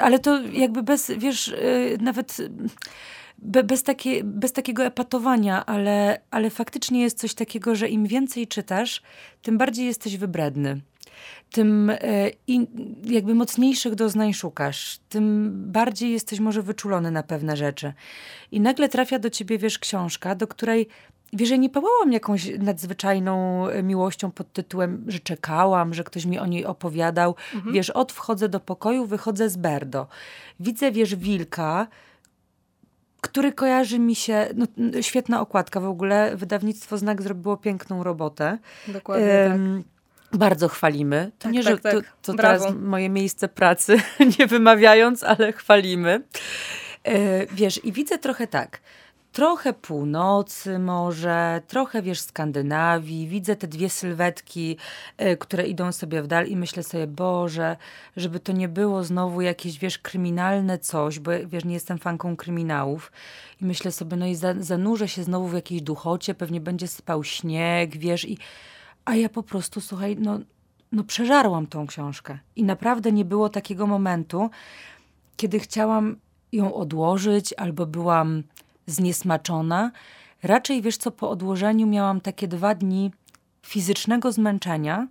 [0.00, 1.98] ale to jakby bez, wiesz, y,
[3.42, 8.46] nawet bez, takie, bez takiego epatowania, ale, ale faktycznie jest coś takiego, że im więcej
[8.46, 9.02] czytasz,
[9.42, 10.80] tym bardziej jesteś wybredny
[11.52, 11.96] tym e,
[13.04, 17.92] jakby mocniejszych doznań szukasz, tym bardziej jesteś może wyczulony na pewne rzeczy.
[18.52, 20.88] I nagle trafia do ciebie, wiesz, książka, do której
[21.32, 26.38] Wiesz, że nie pałałam jakąś nadzwyczajną e, miłością pod tytułem, że czekałam, że ktoś mi
[26.38, 27.34] o niej opowiadał.
[27.54, 27.74] Mhm.
[27.74, 30.06] Wiesz, od wchodzę do pokoju, wychodzę z Berdo.
[30.60, 31.86] Widzę, wiesz, wilka,
[33.20, 34.66] który kojarzy mi się, no,
[35.02, 38.58] świetna okładka w ogóle, wydawnictwo Znak zrobiło piękną robotę.
[38.88, 39.60] Dokładnie tak
[40.32, 41.30] bardzo chwalimy.
[41.38, 41.92] To tak, nie, tak, że tak.
[41.92, 43.96] to, to teraz moje miejsce pracy,
[44.38, 46.22] nie wymawiając, ale chwalimy.
[47.04, 48.80] E, wiesz, i widzę trochę tak.
[49.32, 53.28] Trochę północy może, trochę wiesz Skandynawii.
[53.28, 54.76] Widzę te dwie sylwetki,
[55.16, 57.76] e, które idą sobie w dal i myślę sobie, Boże,
[58.16, 63.12] żeby to nie było znowu jakieś, wiesz, kryminalne coś, bo wiesz, nie jestem fanką kryminałów.
[63.60, 67.24] I myślę sobie, no i za, zanurzę się znowu w jakiejś duchocie, pewnie będzie spał
[67.24, 68.38] śnieg, wiesz, i
[69.04, 70.38] a ja po prostu, słuchaj, no,
[70.92, 72.38] no przeżarłam tą książkę.
[72.56, 74.50] I naprawdę nie było takiego momentu,
[75.36, 76.16] kiedy chciałam
[76.52, 78.42] ją odłożyć albo byłam
[78.90, 79.90] zniesmaczona.
[80.42, 83.10] Raczej, wiesz co, po odłożeniu miałam takie dwa dni
[83.66, 85.08] fizycznego zmęczenia,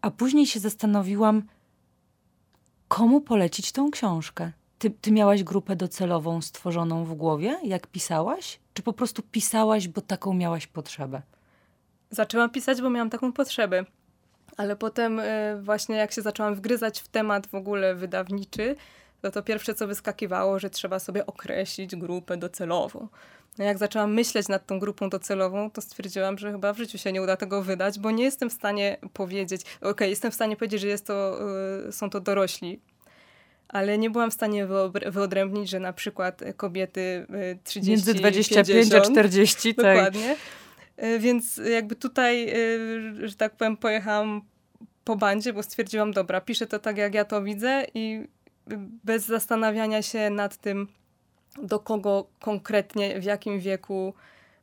[0.00, 1.42] a później się zastanowiłam,
[2.88, 4.52] komu polecić tą książkę.
[4.78, 8.60] Ty, ty miałaś grupę docelową stworzoną w głowie, jak pisałaś?
[8.74, 11.22] Czy po prostu pisałaś, bo taką miałaś potrzebę?
[12.10, 13.84] zaczęłam pisać, bo miałam taką potrzebę.
[14.56, 15.24] Ale potem y,
[15.62, 18.76] właśnie jak się zaczęłam wgryzać w temat w ogóle wydawniczy,
[19.22, 23.08] to to pierwsze co wyskakiwało, że trzeba sobie określić grupę docelową.
[23.58, 27.12] No jak zaczęłam myśleć nad tą grupą docelową, to stwierdziłam, że chyba w życiu się
[27.12, 30.56] nie uda tego wydać, bo nie jestem w stanie powiedzieć, okej, okay, jestem w stanie
[30.56, 31.38] powiedzieć, że jest to,
[31.88, 32.80] y, są to dorośli,
[33.68, 34.66] ale nie byłam w stanie
[35.06, 37.26] wyodrębnić, że na przykład kobiety
[37.64, 39.96] 30 Między 25 50, a 40, tak.
[39.96, 40.36] Dokładnie.
[40.96, 44.42] E, więc jakby tutaj, e, że tak powiem, pojechałam
[45.04, 48.24] po bandzie, bo stwierdziłam, dobra, piszę to tak, jak ja to widzę i
[49.04, 50.88] bez zastanawiania się nad tym,
[51.62, 54.14] do kogo konkretnie, w jakim wieku,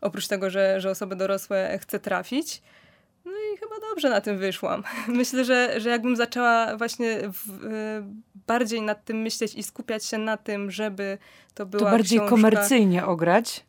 [0.01, 2.61] oprócz tego, że, że osoby dorosłe chcę trafić.
[3.25, 4.83] No i chyba dobrze na tym wyszłam.
[5.07, 8.03] Myślę, że, że jakbym zaczęła właśnie w, y,
[8.47, 11.17] bardziej nad tym myśleć i skupiać się na tym, żeby
[11.53, 12.35] to była To bardziej książka...
[12.35, 13.65] komercyjnie ograć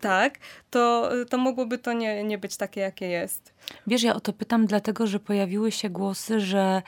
[0.00, 0.38] tak,
[0.70, 3.54] to, to mogłoby to nie, nie być takie, jakie jest.
[3.86, 6.82] Wiesz, ja o to pytam dlatego, że pojawiły się głosy, że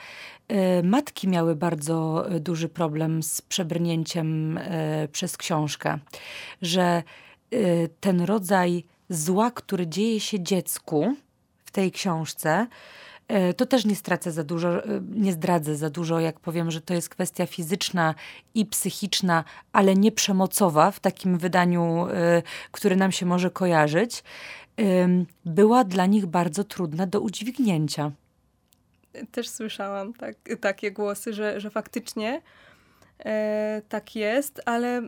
[0.51, 5.99] y, matki miały bardzo e, duży problem z przebrnięciem y, przez książkę,
[6.61, 7.03] że
[7.99, 11.15] ten rodzaj zła, który dzieje się dziecku
[11.65, 12.67] w tej książce, E,
[13.57, 16.93] to też nie stracę za dużo, e, nie zdradzę za dużo, jak powiem, że to
[16.93, 18.15] jest kwestia fizyczna
[18.53, 24.23] i psychiczna, ale nie przemocowa w takim wydaniu, e, które nam się może kojarzyć,
[25.45, 28.11] była dla nich bardzo trudna do udźwignięcia.
[29.31, 32.41] Też słyszałam tak, takie głosy, że, że faktycznie
[33.25, 35.01] e, tak jest, ale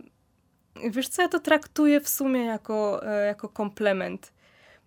[0.89, 4.31] wiesz co, ja to traktuję w sumie jako, e, jako komplement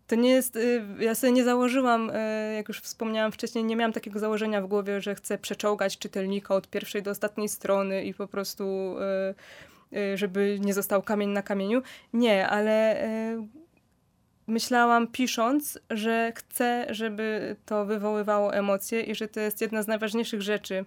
[0.06, 3.92] to nie jest, y, ja sobie nie założyłam, y, jak już wspomniałam wcześniej, nie miałam
[3.92, 8.28] takiego założenia w głowie, że chcę przeczołgać czytelnika od pierwszej do ostatniej strony i po
[8.28, 8.96] prostu,
[9.92, 11.82] y, żeby nie został kamień na kamieniu.
[12.12, 12.96] Nie, ale
[14.46, 20.42] myślałam pisząc, że chcę, żeby to wywoływało emocje i że to jest jedna z najważniejszych
[20.42, 20.84] rzeczy,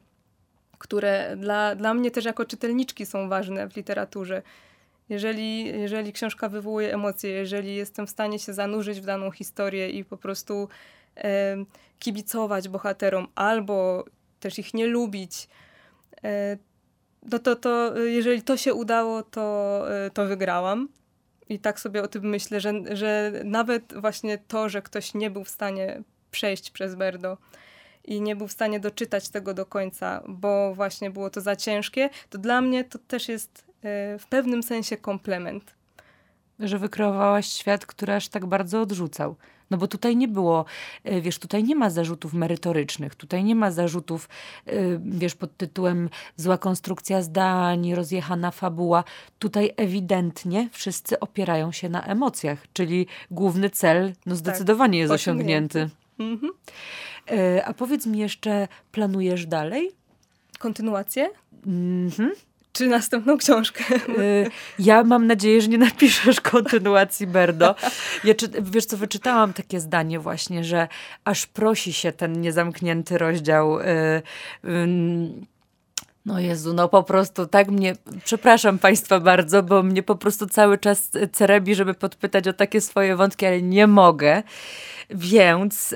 [0.77, 4.41] które dla, dla mnie też jako czytelniczki są ważne w literaturze.
[5.09, 10.05] Jeżeli, jeżeli książka wywołuje emocje, jeżeli jestem w stanie się zanurzyć w daną historię i
[10.05, 10.69] po prostu
[11.17, 11.57] e,
[11.99, 14.05] kibicować bohaterom albo
[14.39, 15.47] też ich nie lubić,
[16.23, 16.57] e,
[17.31, 20.89] no to, to jeżeli to się udało, to, e, to wygrałam.
[21.49, 25.43] I tak sobie o tym myślę, że, że nawet właśnie to, że ktoś nie był
[25.43, 27.37] w stanie przejść przez Berdo
[28.05, 32.09] i nie był w stanie doczytać tego do końca, bo właśnie było to za ciężkie,
[32.29, 33.66] to dla mnie to też jest
[34.19, 35.75] w pewnym sensie komplement.
[36.59, 39.35] Że wykreowałaś świat, który aż tak bardzo odrzucał.
[39.69, 40.65] No bo tutaj nie było,
[41.03, 44.29] e, wiesz, tutaj nie ma zarzutów merytorycznych, tutaj nie ma zarzutów,
[44.65, 44.71] e,
[45.05, 49.03] wiesz, pod tytułem zła konstrukcja zdań, rozjechana fabuła.
[49.39, 55.13] Tutaj ewidentnie wszyscy opierają się na emocjach, czyli główny cel, no tak, zdecydowanie tak, jest
[55.13, 55.89] osiągnięty.
[56.19, 56.51] Mhm.
[57.31, 59.91] E, a powiedz mi jeszcze, planujesz dalej?
[60.59, 61.29] Kontynuację?
[61.65, 62.31] Mhm
[62.77, 63.83] czy następną książkę.
[64.19, 67.75] Y, ja mam nadzieję, że nie napiszesz kontynuacji Berdo.
[68.23, 70.87] Ja czy, wiesz co, wyczytałam takie zdanie właśnie, że
[71.25, 73.79] aż prosi się ten niezamknięty rozdział.
[73.79, 73.83] Y,
[74.65, 74.87] y,
[76.25, 80.77] no Jezu, no po prostu tak mnie, przepraszam Państwa bardzo, bo mnie po prostu cały
[80.77, 84.43] czas cerebi, żeby podpytać o takie swoje wątki, ale nie mogę.
[85.09, 85.95] Więc...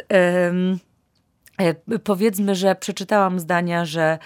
[2.04, 4.20] Powiedzmy, że przeczytałam zdania, że,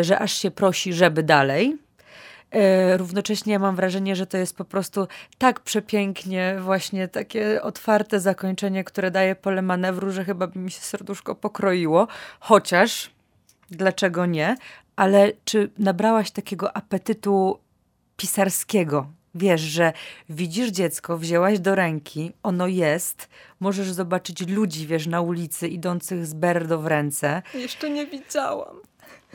[0.00, 1.78] że aż się prosi, żeby dalej.
[2.50, 5.08] E, równocześnie mam wrażenie, że to jest po prostu
[5.38, 10.80] tak przepięknie, właśnie takie otwarte zakończenie, które daje pole manewru, że chyba by mi się
[10.80, 12.08] serduszko pokroiło.
[12.40, 13.10] Chociaż,
[13.70, 14.56] dlaczego nie?
[14.96, 17.58] Ale czy nabrałaś takiego apetytu
[18.16, 19.06] pisarskiego?
[19.34, 19.92] Wiesz, że
[20.28, 23.28] widzisz dziecko, wzięłaś do ręki, ono jest,
[23.60, 27.42] możesz zobaczyć ludzi, wiesz, na ulicy idących z berdo w ręce.
[27.54, 28.76] Jeszcze nie widziałam.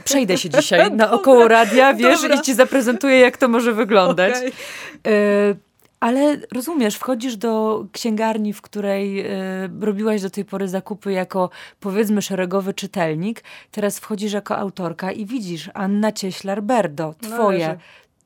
[0.03, 2.35] Przejdę się dzisiaj na około radia, wiesz, Dobra.
[2.35, 4.35] i ci zaprezentuję, jak to może wyglądać.
[4.35, 5.13] Okay.
[5.13, 5.55] Y
[6.03, 9.25] ale rozumiesz, wchodzisz do księgarni, w której
[9.65, 13.43] y, robiłaś do tej pory zakupy jako powiedzmy szeregowy czytelnik.
[13.71, 17.67] Teraz wchodzisz jako autorka i widzisz Anna Cieślar-Berdo, no, twoje.
[17.67, 17.75] No,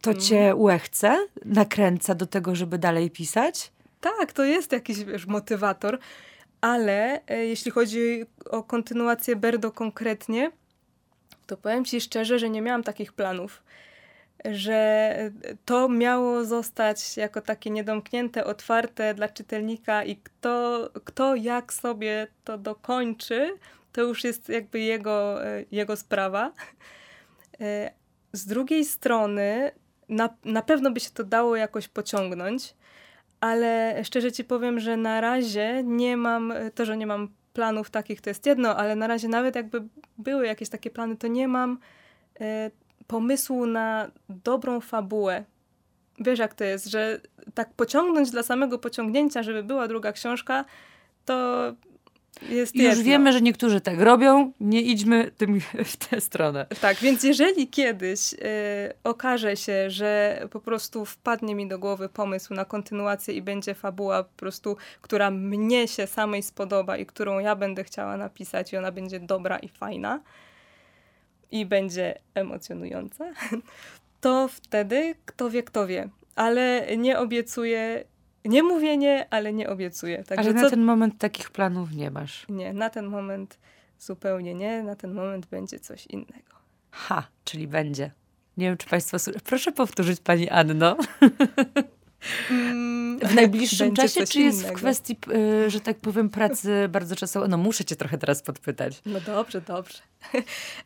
[0.02, 0.62] to cię mhm.
[0.62, 3.72] łechce, nakręca do tego, żeby dalej pisać?
[4.02, 6.00] Tak, to jest jakiś wiesz, motywator,
[6.62, 10.52] ale e, jeśli chodzi o kontynuację Berdo konkretnie,
[11.48, 13.64] to powiem Ci szczerze, że nie miałam takich planów,
[14.46, 15.16] że
[15.66, 22.58] to miało zostać jako takie niedomknięte, otwarte dla czytelnika i kto, kto jak sobie to
[22.58, 23.58] dokończy,
[23.92, 25.40] to już jest jakby jego,
[25.72, 26.52] jego sprawa.
[28.34, 29.72] Z drugiej strony,
[30.10, 32.76] na, na pewno by się to dało jakoś pociągnąć,
[33.40, 38.22] ale szczerze ci powiem, że na razie nie mam, to, że nie mam planów takich
[38.22, 39.84] to jest jedno, ale na razie nawet jakby
[40.18, 41.80] były jakieś takie plany, to nie mam
[42.42, 42.72] y,
[43.08, 45.44] pomysłu na dobrą fabułę.
[46.20, 47.22] Wiesz jak to jest, że
[47.54, 50.66] tak pociągnąć dla samego pociągnięcia, żeby była druga książka,
[51.26, 51.74] to
[52.42, 53.04] jest Już jedno.
[53.04, 56.66] wiemy, że niektórzy tak robią, nie idźmy tym w tę stronę.
[56.82, 58.38] Tak, więc jeżeli kiedyś y,
[59.04, 64.24] okaże się, że po prostu wpadnie mi do głowy pomysł na kontynuację i będzie fabuła
[64.24, 68.92] po prostu, która mnie się samej spodoba i którą ja będę chciała napisać i ona
[68.92, 70.20] będzie dobra i fajna
[71.52, 73.26] i będzie emocjonująca,
[74.22, 76.10] to wtedy kto wie, kto wie.
[76.36, 78.04] Ale nie obiecuję
[78.48, 80.24] nie mówię nie, ale nie obiecuję.
[80.24, 80.70] Także ale na co...
[80.70, 82.46] ten moment takich planów nie masz.
[82.50, 83.60] Nie, na ten moment
[84.00, 84.84] zupełnie nie.
[84.84, 86.56] Na ten moment będzie coś innego.
[86.92, 88.12] Ha, czyli będzie.
[88.58, 89.18] Nie wiem, czy Państwo.
[89.44, 90.98] Proszę powtórzyć, Pani Anno.
[92.52, 94.76] Mm, w najbliższym czasie, czy jest innego.
[94.76, 95.18] w kwestii,
[95.66, 97.48] y, że tak powiem, pracy bardzo czasowo?
[97.48, 99.02] No muszę cię trochę teraz podpytać.
[99.06, 100.00] No dobrze, dobrze.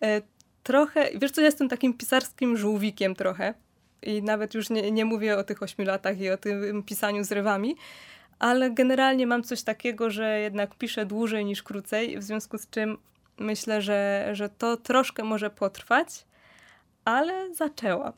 [0.02, 0.21] E,
[0.63, 3.54] trochę, wiesz co, jestem takim pisarskim żółwikiem trochę.
[4.02, 7.32] I nawet już nie, nie mówię o tych ośmiu latach i o tym pisaniu z
[7.32, 7.76] rywami,
[8.40, 12.98] ale generalnie mam coś takiego, że jednak piszę dłużej niż krócej, w związku z czym
[13.38, 16.26] myślę, że, że to troszkę może potrwać,
[17.06, 18.14] ale zaczęłam.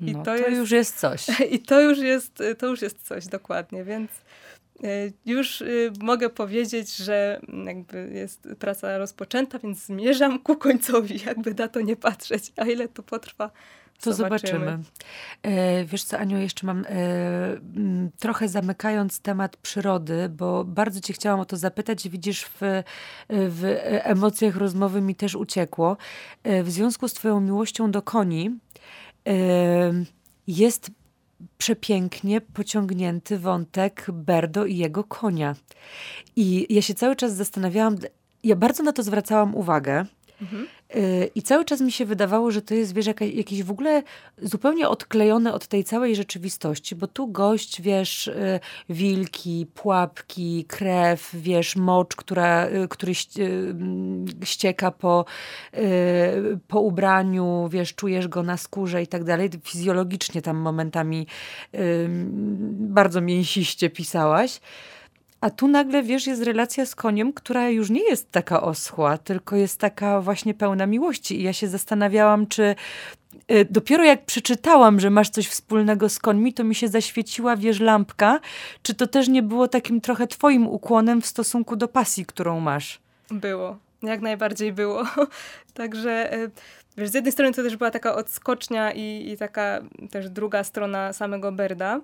[0.00, 1.26] I no, to, to jest, już jest coś.
[1.54, 4.10] I to już jest, to już jest coś, dokładnie, więc
[4.84, 4.88] e,
[5.26, 5.66] już e,
[6.00, 11.96] mogę powiedzieć, że jakby jest praca rozpoczęta, więc zmierzam ku końcowi, jakby na to nie
[11.96, 12.52] patrzeć.
[12.56, 13.50] A ile to potrwa,
[14.00, 14.58] to zobaczymy.
[14.58, 14.84] zobaczymy.
[15.42, 16.94] E, wiesz co, Aniu, jeszcze mam e,
[18.18, 22.08] trochę zamykając temat przyrody, bo bardzo cię chciałam o to zapytać.
[22.08, 22.82] Widzisz, w,
[23.28, 25.96] w emocjach rozmowy mi też uciekło.
[26.42, 28.58] E, w związku z twoją miłością do koni
[30.46, 30.90] jest
[31.58, 35.54] przepięknie pociągnięty wątek Berdo i jego konia.
[36.36, 37.96] I ja się cały czas zastanawiałam,
[38.44, 40.06] ja bardzo na to zwracałam uwagę.
[40.42, 40.66] Mhm.
[40.94, 44.02] Y, I cały czas mi się wydawało, że to jest, wiesz, jakieś w ogóle
[44.42, 51.76] zupełnie odklejone od tej całej rzeczywistości, bo tu gość, wiesz, y, wilki, pułapki, krew, wiesz,
[51.76, 53.12] mocz, która, y, który
[54.44, 55.24] ścieka po,
[56.68, 59.50] po ubraniu, wiesz, czujesz go na skórze i tak dalej.
[59.64, 61.26] Fizjologicznie tam momentami
[62.78, 64.60] bardzo mięsiście pisałaś.
[65.46, 69.56] A tu nagle, wiesz, jest relacja z koniem, która już nie jest taka oschła, tylko
[69.56, 71.40] jest taka właśnie pełna miłości.
[71.40, 72.74] I ja się zastanawiałam, czy
[73.52, 77.80] y, dopiero jak przeczytałam, że masz coś wspólnego z końmi, to mi się zaświeciła, wiesz,
[77.80, 78.40] lampka.
[78.82, 83.00] Czy to też nie było takim trochę twoim ukłonem w stosunku do pasji, którą masz?
[83.30, 83.76] Było.
[84.02, 85.04] Jak najbardziej było.
[85.74, 86.34] Także...
[86.34, 86.50] Y,
[86.96, 89.80] wiesz, z jednej strony to też była taka odskocznia i, i taka
[90.10, 92.00] też druga strona samego Berda,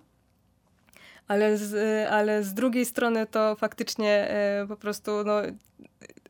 [1.33, 1.75] ale z,
[2.11, 5.35] ale z drugiej strony to faktycznie e, po prostu no,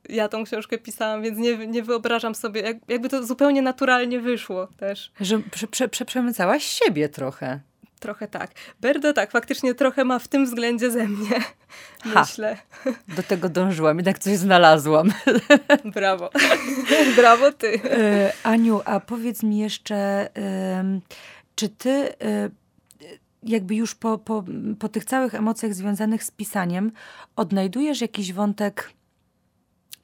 [0.08, 4.66] ja tą książkę pisałam, więc nie, nie wyobrażam sobie, jak, jakby to zupełnie naturalnie wyszło
[4.66, 5.12] też.
[5.20, 7.60] Że prze, prze, prze, przemycałaś siebie trochę.
[8.00, 8.50] Trochę tak.
[8.80, 11.40] Berdo tak, faktycznie trochę ma w tym względzie ze mnie,
[12.02, 12.56] ha, myślę.
[13.08, 15.12] Do tego dążyłam, jednak coś znalazłam.
[15.94, 16.30] Brawo.
[17.16, 17.80] Brawo ty.
[17.84, 20.28] E, Aniu, a powiedz mi jeszcze,
[21.54, 22.61] czy ty y,
[23.42, 24.44] jakby już po, po,
[24.78, 26.92] po tych całych emocjach związanych z pisaniem
[27.36, 28.92] odnajdujesz jakiś wątek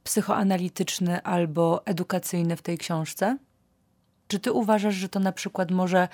[0.04, 3.38] psychoanalityczny albo edukacyjny w tej książce?
[4.28, 6.08] Czy ty uważasz, że to na przykład może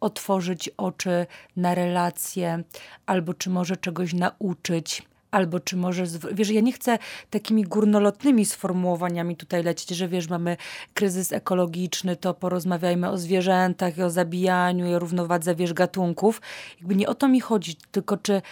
[0.00, 2.64] otworzyć oczy na relacje,
[3.06, 5.09] albo czy może czegoś nauczyć?
[5.30, 6.98] Albo czy może, wiesz, ja nie chcę
[7.30, 10.56] takimi górnolotnymi sformułowaniami tutaj lecieć, że wiesz, mamy
[10.94, 16.40] kryzys ekologiczny, to porozmawiajmy o zwierzętach i o zabijaniu i o równowadze, wiesz, gatunków.
[16.78, 18.42] Jakby nie o to mi chodzi, tylko czy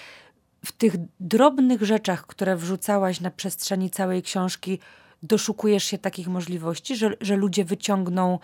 [0.65, 4.79] w tych drobnych rzeczach, które wrzucałaś na przestrzeni całej książki,
[5.23, 8.39] doszukujesz się takich możliwości, że, że ludzie wyciągną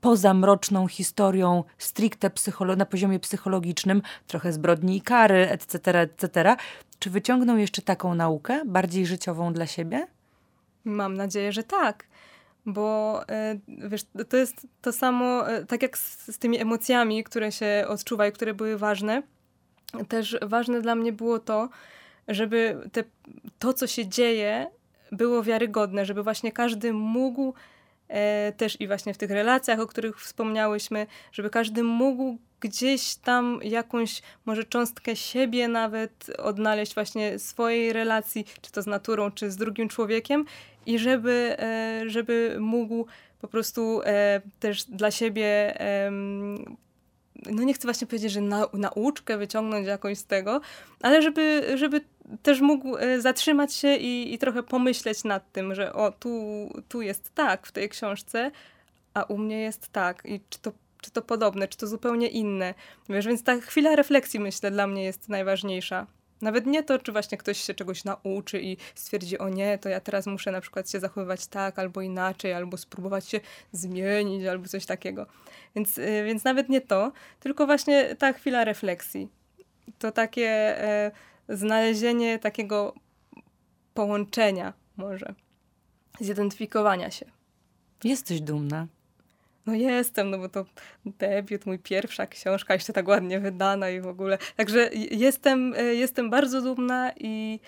[0.00, 6.56] poza mroczną historią stricte psycholo- na poziomie psychologicznym, trochę zbrodni i kary, etc., etc.,
[7.00, 10.06] czy wyciągną jeszcze taką naukę, bardziej życiową dla siebie?
[10.84, 12.06] Mam nadzieję, że tak.
[12.66, 17.52] Bo e, wiesz, to jest to samo, e, tak jak z, z tymi emocjami, które
[17.52, 19.22] się odczuwa i które były ważne,
[20.08, 21.68] też ważne dla mnie było to,
[22.28, 23.04] żeby te,
[23.58, 24.70] to, co się dzieje,
[25.12, 27.54] było wiarygodne, żeby właśnie każdy mógł
[28.08, 33.60] e, też i właśnie w tych relacjach, o których wspomniałyśmy, żeby każdy mógł gdzieś tam
[33.62, 39.56] jakąś może cząstkę siebie nawet odnaleźć właśnie swojej relacji, czy to z naturą, czy z
[39.56, 40.44] drugim człowiekiem
[40.86, 43.06] i żeby, e, żeby mógł
[43.40, 45.74] po prostu e, też dla siebie
[47.46, 50.60] no nie chcę właśnie powiedzieć, że na, nauczkę wyciągnąć jakąś z tego,
[51.02, 52.00] ale żeby, żeby
[52.42, 56.30] też mógł e, zatrzymać się i, i trochę pomyśleć nad tym, że o, tu,
[56.88, 58.50] tu jest tak w tej książce,
[59.14, 60.22] a u mnie jest tak.
[60.24, 62.74] I czy to czy to podobne, czy to zupełnie inne.
[63.08, 66.06] Wiesz, więc ta chwila refleksji, myślę, dla mnie jest najważniejsza.
[66.40, 70.00] Nawet nie to, czy właśnie ktoś się czegoś nauczy i stwierdzi, o nie, to ja
[70.00, 73.40] teraz muszę na przykład się zachowywać tak albo inaczej, albo spróbować się
[73.72, 75.26] zmienić, albo coś takiego.
[75.76, 79.28] Więc, yy, więc nawet nie to, tylko właśnie ta chwila refleksji.
[79.98, 80.48] To takie
[80.82, 81.10] e,
[81.48, 82.94] znalezienie takiego
[83.94, 85.34] połączenia może,
[86.20, 87.26] zidentyfikowania się.
[88.04, 88.86] Jesteś dumna.
[89.70, 90.64] No jestem, no bo to
[91.04, 94.38] debiut, mój pierwsza książka, jeszcze tak ładnie wydana i w ogóle.
[94.56, 97.60] Także jestem, e, jestem bardzo dumna i,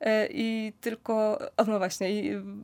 [0.00, 2.08] e, i tylko, no właśnie,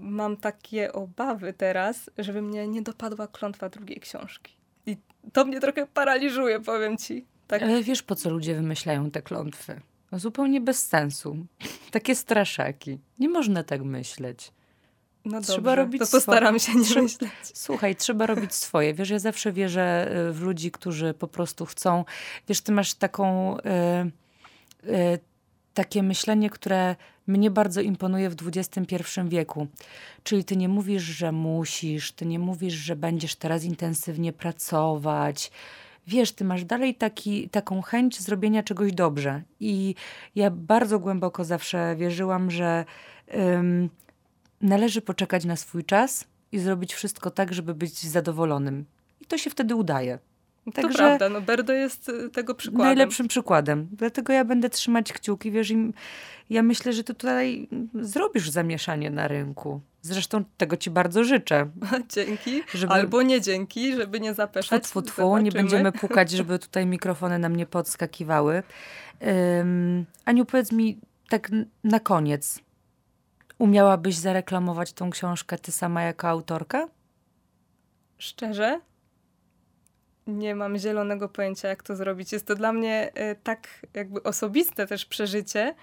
[0.01, 4.57] mam takie obawy teraz, żeby mnie nie dopadła klątwa drugiej książki.
[4.87, 4.97] I
[5.33, 7.27] to mnie trochę paraliżuje, powiem ci.
[7.47, 7.63] Tak.
[7.63, 9.81] Ale wiesz, po co ludzie wymyślają te klątwy?
[10.13, 11.37] No zupełnie bez sensu.
[11.91, 12.99] Takie straszaki.
[13.19, 14.53] Nie można tak myśleć.
[15.25, 17.31] No trzeba dobrze, robić to postaram się nie Trze myśleć.
[17.43, 18.95] Słuchaj, trzeba robić swoje.
[18.95, 22.05] Wiesz, ja zawsze wierzę y, w ludzi, którzy po prostu chcą.
[22.49, 23.61] Wiesz, ty masz taką, y,
[24.91, 25.19] y,
[25.75, 29.67] takie myślenie, które mnie bardzo imponuje w XXI wieku.
[30.23, 35.51] Czyli ty nie mówisz, że musisz, ty nie mówisz, że będziesz teraz intensywnie pracować.
[36.07, 39.43] Wiesz, ty masz dalej taki, taką chęć zrobienia czegoś dobrze.
[39.61, 39.95] I
[40.35, 42.85] ja bardzo głęboko zawsze wierzyłam, że
[44.61, 48.85] należy poczekać na swój czas i zrobić wszystko tak, żeby być zadowolonym.
[49.21, 50.19] I to się wtedy udaje.
[50.75, 52.87] Także to prawda, no Berdo jest y, tego przykładem.
[52.87, 53.89] Najlepszym przykładem.
[53.93, 55.51] Dlatego ja będę trzymać kciuki.
[55.51, 55.93] Wiesz, im,
[56.51, 59.81] ja myślę, że ty tutaj zrobisz zamieszanie na rynku.
[60.03, 61.71] Zresztą tego ci bardzo życzę.
[62.15, 62.63] Dzięki.
[62.75, 62.93] Żeby...
[62.93, 64.85] Albo nie dzięki, żeby nie zapeszać.
[64.85, 65.39] Tfu, tfu, tfu.
[65.39, 68.63] Nie będziemy pukać, żeby tutaj mikrofony nam nie podskakiwały.
[69.21, 71.51] Um, Aniu, powiedz mi tak
[71.85, 72.59] na koniec.
[73.61, 76.89] Umiałabyś zareklamować tą książkę ty sama jako autorka?
[78.19, 78.81] Szczerze?
[80.27, 82.33] Nie mam zielonego pojęcia, jak to zrobić.
[82.33, 85.75] Jest to dla mnie y, tak jakby osobiste też przeżycie,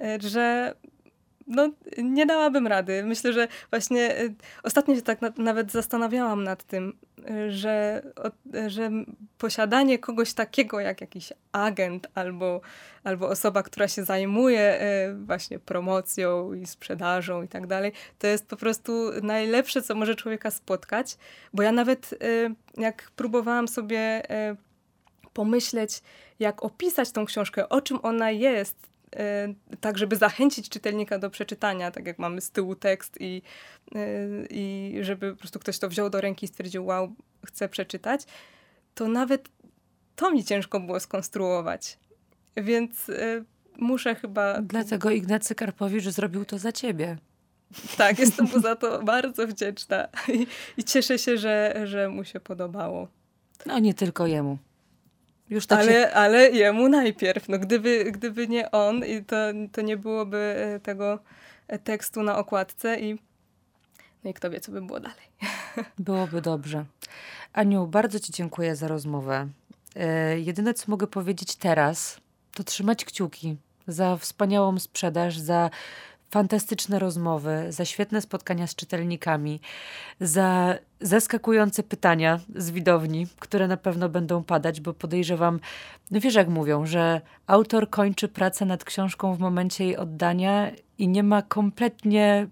[0.00, 0.74] y, że
[1.46, 3.04] no, nie dałabym rady.
[3.04, 6.98] Myślę, że właśnie y, ostatnio się tak na, nawet zastanawiałam nad tym,
[7.30, 8.02] y, że,
[8.66, 8.90] że
[9.38, 12.60] posiadanie kogoś takiego jak jakiś agent albo,
[13.04, 18.48] albo osoba, która się zajmuje y, właśnie promocją i sprzedażą i tak dalej, to jest
[18.48, 21.16] po prostu najlepsze, co może człowieka spotkać,
[21.52, 22.14] bo ja nawet
[22.76, 24.22] jak próbowałam sobie
[25.32, 26.02] pomyśleć,
[26.38, 28.91] jak opisać tą książkę, o czym ona jest,
[29.80, 33.42] tak żeby zachęcić czytelnika do przeczytania, tak jak mamy z tyłu tekst i,
[33.96, 37.14] y, i żeby po prostu ktoś to wziął do ręki i stwierdził, wow,
[37.46, 38.20] chcę przeczytać,
[38.94, 39.48] to nawet
[40.16, 41.98] to mi ciężko było skonstruować.
[42.56, 43.44] Więc y,
[43.78, 44.62] muszę chyba...
[44.62, 47.16] Dlatego Ignacy Karpowicz zrobił to za ciebie.
[47.96, 50.46] Tak, jestem mu za to bardzo wdzięczna i,
[50.76, 53.08] i cieszę się, że, że mu się podobało.
[53.66, 54.58] No nie tylko jemu.
[55.52, 56.10] Już tak ale, się...
[56.10, 57.48] ale jemu najpierw.
[57.48, 59.36] No, gdyby, gdyby nie on, to,
[59.72, 61.18] to nie byłoby e, tego
[61.68, 63.18] e, tekstu na okładce i
[64.24, 65.26] no i kto wie, co by było dalej.
[65.98, 66.84] Byłoby dobrze.
[67.52, 69.48] Aniu, bardzo Ci dziękuję za rozmowę.
[69.96, 72.20] E, jedyne, co mogę powiedzieć teraz,
[72.54, 75.70] to trzymać kciuki za wspaniałą sprzedaż, za
[76.32, 79.60] fantastyczne rozmowy, za świetne spotkania z czytelnikami,
[80.20, 85.60] za zaskakujące pytania z widowni, które na pewno będą padać, bo podejrzewam,
[86.10, 91.08] no wiesz jak mówią, że autor kończy pracę nad książką w momencie jej oddania i
[91.08, 92.46] nie ma kompletnie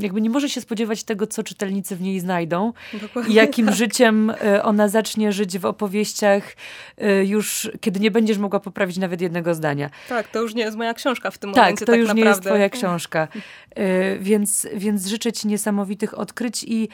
[0.00, 3.74] jakby nie może się spodziewać tego, co czytelnicy w niej znajdą Dokładnie i jakim tak.
[3.74, 6.56] życiem e, ona zacznie żyć w opowieściach
[6.98, 9.90] e, już, kiedy nie będziesz mogła poprawić nawet jednego zdania.
[10.08, 11.86] Tak, to już nie jest moja książka w tym tak, momencie.
[11.86, 12.24] To tak, to już naprawdę.
[12.24, 13.28] nie jest twoja książka.
[13.70, 16.88] E, więc, więc życzę ci niesamowitych odkryć i,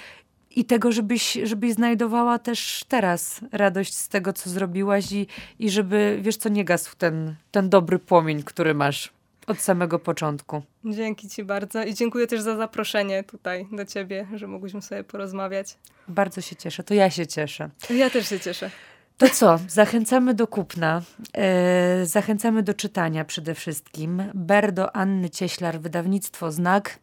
[0.51, 5.26] i tego, żebyś, żebyś znajdowała też teraz radość z tego, co zrobiłaś i,
[5.59, 9.15] i żeby, wiesz co, nie gasł ten, ten dobry płomień, który masz.
[9.47, 10.62] Od samego początku.
[10.84, 15.78] Dzięki Ci bardzo i dziękuję też za zaproszenie tutaj do Ciebie, że mogłyśmy sobie porozmawiać.
[16.09, 17.70] Bardzo się cieszę, to ja się cieszę.
[17.90, 18.70] Ja też się cieszę.
[19.18, 19.59] To co?
[19.68, 21.03] Zachęcamy do kupna,
[21.34, 24.22] e, zachęcamy do czytania przede wszystkim.
[24.34, 26.99] Berdo Anny Cieślar, wydawnictwo Znak.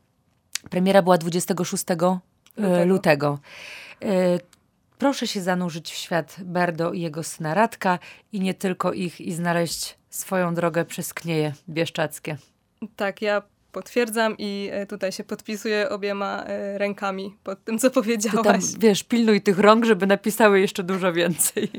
[0.69, 2.19] Premiera była 26 e, lutego.
[2.85, 3.39] lutego.
[4.01, 4.39] E,
[5.03, 7.99] proszę się zanurzyć w świat Berdo i jego syna Radka
[8.31, 12.37] i nie tylko ich i znaleźć swoją drogę przez knieje bieszczackie.
[12.95, 13.41] Tak, ja
[13.71, 18.65] potwierdzam i e, tutaj się podpisuję obiema e, rękami pod tym, co powiedziałaś.
[18.65, 21.71] Ty tam, wiesz, pilnuj tych rąk, żeby napisały jeszcze dużo więcej.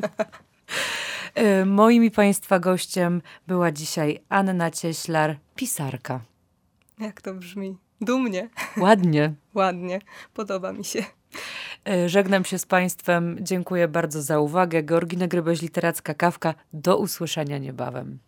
[1.34, 6.20] E, moim i Państwa gościem była dzisiaj Anna Cieślar, pisarka.
[6.98, 7.76] Jak to brzmi?
[8.00, 8.48] Dumnie.
[8.76, 9.34] Ładnie.
[9.54, 9.98] Ładnie.
[10.34, 11.04] Podoba mi się.
[12.06, 13.36] Żegnam się z Państwem.
[13.40, 14.82] Dziękuję bardzo za uwagę.
[14.82, 16.54] Georgina Gryboś, Literacka Kawka.
[16.72, 18.18] Do usłyszenia niebawem.